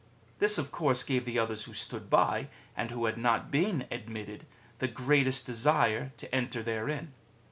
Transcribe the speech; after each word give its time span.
This 0.39 0.57
of 0.57 0.71
course 0.71 1.03
gave 1.03 1.25
the 1.25 1.37
others 1.37 1.65
who 1.65 1.75
stood 1.75 2.09
by, 2.09 2.47
and 2.75 2.89
who 2.89 3.05
had 3.05 3.19
not 3.19 3.51
been 3.51 3.85
admitted, 3.91 4.47
the 4.79 4.87
greatest 4.87 5.45
desire 5.45 6.11
to 6.17 6.33
enter 6.33 6.63
therein. 6.63 7.13